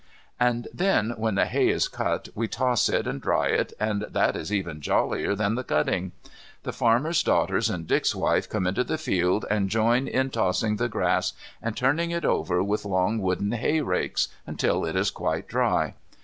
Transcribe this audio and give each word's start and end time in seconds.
And 0.39 0.67
then, 0.73 1.13
when 1.15 1.35
the 1.35 1.45
hay 1.45 1.69
is 1.69 1.87
cut 1.87 2.29
we 2.33 2.47
toss 2.47 2.89
it 2.89 3.05
and 3.05 3.21
dry 3.21 3.49
it, 3.49 3.71
and 3.79 4.01
that 4.09 4.35
is 4.35 4.51
even 4.51 4.81
jollier 4.81 5.35
than 5.35 5.53
the 5.53 5.63
cutting. 5.63 6.11
The 6.63 6.73
farmer's 6.73 7.21
daughters 7.21 7.69
and 7.69 7.85
Dick's 7.85 8.15
wife 8.15 8.49
come 8.49 8.65
into 8.65 8.83
the 8.83 8.97
field 8.97 9.45
and 9.51 9.69
join 9.69 10.07
in 10.07 10.31
tossing 10.31 10.77
the 10.77 10.89
grass 10.89 11.33
and 11.61 11.77
turning 11.77 12.09
it 12.09 12.25
over 12.25 12.63
with 12.63 12.83
long 12.83 13.19
wooden 13.19 13.51
hayrakes, 13.51 14.27
until 14.47 14.85
it 14.85 14.95
is 14.95 15.11
quite 15.11 15.47
dry. 15.47 15.93